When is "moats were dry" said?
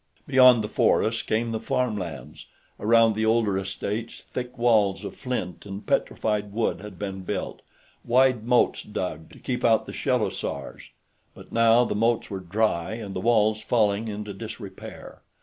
11.93-12.93